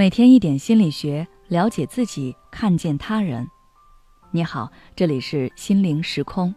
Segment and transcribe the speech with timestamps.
[0.00, 3.46] 每天一点心理学，了解自己，看见他人。
[4.30, 6.54] 你好，这里是心灵时空。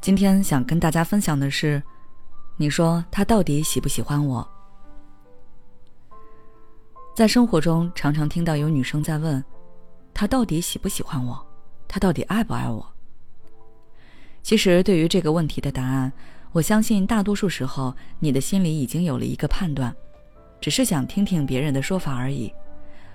[0.00, 1.82] 今天想跟大家分享的是，
[2.56, 4.48] 你说他到底喜不喜欢我？
[7.14, 9.44] 在生活中，常常听到有女生在问：
[10.14, 11.46] 他到底喜不喜欢我？
[11.86, 12.94] 他到底爱不爱我？
[14.42, 16.10] 其实，对于这个问题的答案，
[16.52, 19.94] 我相信大多数时候，你的心里已经有了一个判断。
[20.62, 22.50] 只是想听听别人的说法而已，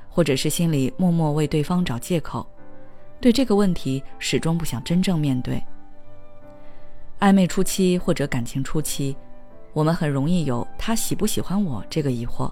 [0.09, 2.45] 或者是心里默默为对方找借口，
[3.21, 5.63] 对这个问题始终不想真正面对。
[7.19, 9.15] 暧昧初期或者感情初期，
[9.71, 12.51] 我们很容易有他喜不喜欢我这个疑惑。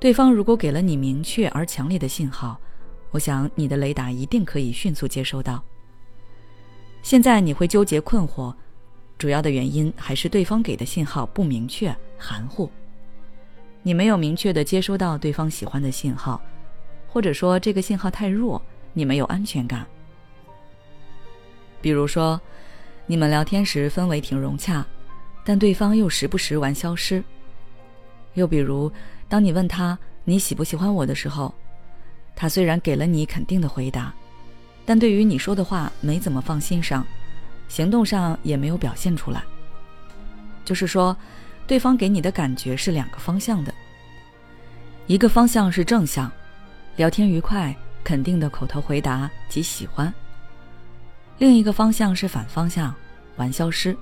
[0.00, 2.58] 对方如果给了你明确而强烈的信号，
[3.10, 5.62] 我想你的雷达一定可以迅速接收到。
[7.02, 8.54] 现在你会纠结困惑，
[9.18, 12.70] 主要的原因还是对方给的信号不明确、含糊。
[13.86, 16.40] 你没有明确的接收到对方喜欢的信号，
[17.06, 18.60] 或者说这个信号太弱，
[18.94, 19.86] 你没有安全感。
[21.82, 22.40] 比如说，
[23.04, 24.82] 你们聊天时氛围挺融洽，
[25.44, 27.22] 但对方又时不时玩消失。
[28.32, 28.90] 又比如，
[29.28, 31.54] 当你问他你喜不喜欢我的时候，
[32.34, 34.14] 他虽然给了你肯定的回答，
[34.86, 37.06] 但对于你说的话没怎么放心上，
[37.68, 39.44] 行动上也没有表现出来。
[40.64, 41.14] 就是说。
[41.66, 43.72] 对方给你的感觉是两个方向的，
[45.06, 46.30] 一个方向是正向，
[46.96, 50.12] 聊天愉快，肯定的口头回答及喜欢；
[51.38, 52.94] 另一个方向是反方向，
[53.36, 53.96] 玩消失，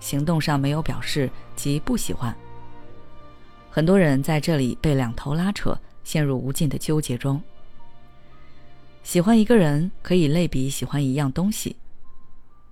[0.00, 2.34] 行动上没有表示及不喜欢。
[3.70, 7.42] 很多人在这里被两头拉扯，陷入无尽的纠结中。
[9.02, 11.76] 喜欢一个人可以类比喜欢一样东西，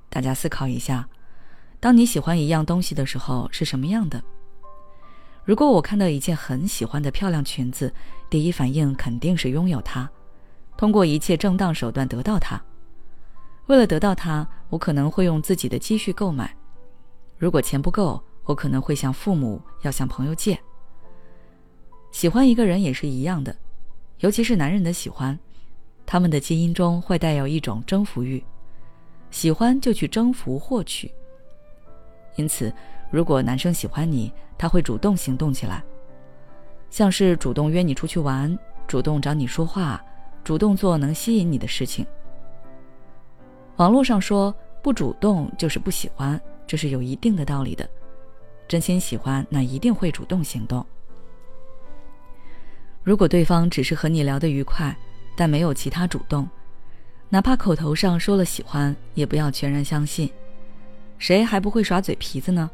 [0.08, 1.06] 大家思考一下。
[1.83, 4.22] 当你喜欢一样东西的时候是什么样的？
[5.44, 7.92] 如果我看到一件很喜欢的漂亮裙子，
[8.30, 10.08] 第一反应肯定是拥有它，
[10.77, 12.62] 通过一切正当手段得到它。
[13.66, 16.56] 为了得到它，我可能会用自己的积蓄购买。
[17.37, 20.56] 如果钱不够，我可能会向父母要向朋友借。
[22.12, 23.56] 喜欢一个人也是一样的，
[24.20, 25.37] 尤其是男人的喜欢，
[26.06, 28.41] 他们的基因中会带有一种征服欲，
[29.32, 31.10] 喜欢就去征服获取。
[32.37, 32.72] 因此，
[33.10, 35.82] 如果男生喜欢你，他会主动行动起来，
[36.91, 38.56] 像是主动约你出去玩，
[38.87, 40.03] 主动找你说话，
[40.44, 42.06] 主动做能吸引你的事情。
[43.76, 47.88] 网络上说不主动就是不喜欢，这是有一定的道理的。
[48.69, 50.84] 真心喜欢，那一定会主动行动。
[53.03, 54.97] 如果对方只是和你聊得愉快，
[55.37, 56.49] 但没有其他主动，
[57.28, 60.31] 哪怕口头上说了喜欢，也不要全然相信。
[61.22, 62.69] 谁还不会耍嘴皮子呢？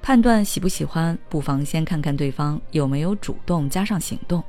[0.00, 4.40] 判断喜不喜欢，不妨先看看对方有没有主动加上行动。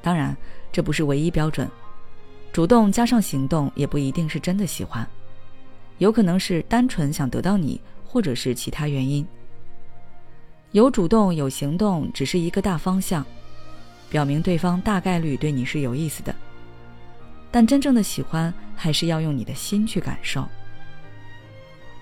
[0.00, 0.36] 当然，
[0.70, 1.68] 这不是唯一标准，
[2.52, 5.04] 主动加上行动也不一定是真的喜欢，
[5.98, 9.26] 有可能是单纯想得到你，或者是其他原因。
[10.70, 13.26] 有主动有行动只是一个大方向，
[14.08, 16.32] 表明对方大概率对你是有意思的，
[17.50, 20.48] 但真正的喜欢还是要用你的心去感受。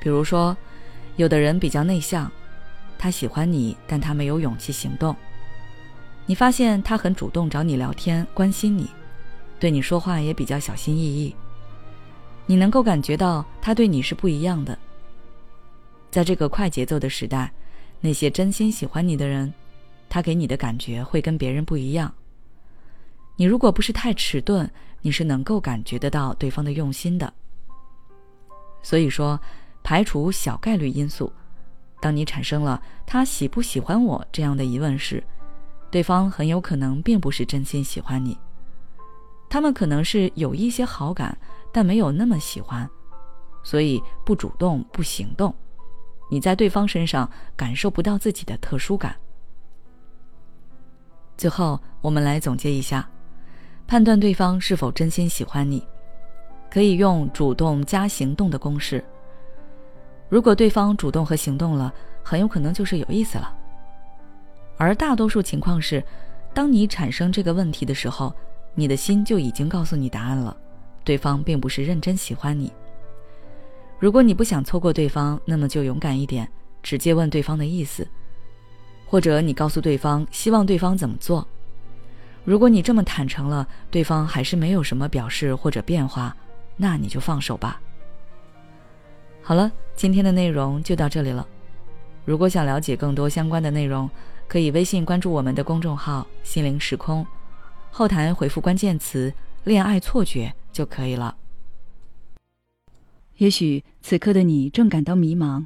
[0.06, 0.56] 比如说，
[1.16, 2.30] 有的人比较内向，
[2.96, 5.16] 他喜欢你，但他没有勇气行动。
[6.26, 8.88] 你发现他很主动找你聊天，关心你，
[9.58, 11.34] 对你说话也比较小心翼翼。
[12.46, 14.78] 你能够感觉到他对你是不一样的。
[16.08, 17.52] 在这个快节奏的时代，
[18.00, 19.52] 那些真心喜欢你的人，
[20.08, 22.14] 他给你的感觉会跟别人不一样。
[23.34, 24.70] 你如果不是太迟钝，
[25.02, 27.34] 你是能够感觉得到对方的用心的。
[28.84, 29.36] 所以说。
[29.86, 31.32] 排除小概率因素，
[32.00, 35.22] 当你产生了他喜不喜欢我这样的疑问时，
[35.92, 38.36] 对方很有可能并不是真心喜欢你，
[39.48, 41.38] 他们可能是有一些好感，
[41.72, 42.90] 但没有那么喜欢，
[43.62, 45.54] 所以不主动不行动，
[46.32, 49.14] 你在对方身上感受不到自己的特殊感。
[51.36, 53.08] 最后，我们来总结一下，
[53.86, 55.86] 判断对方是否真心喜欢你，
[56.68, 59.04] 可以用主动加行动的公式。
[60.28, 61.92] 如果对方主动和行动了，
[62.22, 63.54] 很有可能就是有意思了。
[64.76, 66.02] 而大多数情况是，
[66.52, 68.34] 当你产生这个问题的时候，
[68.74, 70.56] 你的心就已经告诉你答案了，
[71.04, 72.72] 对方并不是认真喜欢你。
[73.98, 76.46] 如果你不想错过对方，那么就勇敢一点，
[76.82, 78.06] 直接问对方的意思，
[79.06, 81.46] 或者你告诉对方希望对方怎么做。
[82.44, 86.36] 如果你这么坦诚了，对方还是没有什么表示或者变化，
[86.76, 87.80] 那你就放手吧。
[89.42, 91.48] 好了，今天的内容就到这里了。
[92.26, 94.08] 如果想了解更多相关的内容，
[94.46, 97.26] 可以微信关注我们的公众号“心灵时空”，
[97.90, 99.32] 后台回复关键词
[99.64, 101.34] “恋爱错觉”就可以了。
[103.38, 105.64] 也许此刻的你正感到迷茫，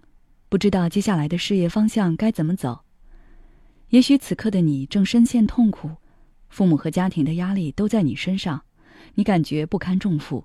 [0.49, 2.85] 不知道接下来的事业方向该怎么走；
[3.89, 5.91] 也许此刻的你正深陷痛苦，
[6.49, 8.63] 父母和家庭的压力都在你身上，
[9.15, 10.45] 你感觉不堪重负。